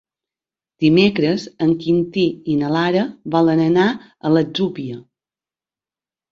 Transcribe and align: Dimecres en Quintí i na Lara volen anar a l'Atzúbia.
Dimecres 0.85 1.45
en 1.65 1.75
Quintí 1.83 2.25
i 2.55 2.57
na 2.63 2.73
Lara 2.77 3.05
volen 3.37 3.63
anar 3.69 3.87
a 4.31 4.35
l'Atzúbia. 4.35 5.01